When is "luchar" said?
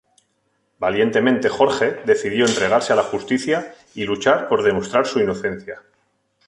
4.05-4.47